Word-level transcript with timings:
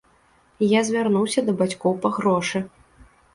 Я 0.67 0.79
звярнуўся 0.87 1.39
да 1.49 1.55
бацькоў 1.59 1.93
па 2.07 2.13
грошы. 2.17 2.65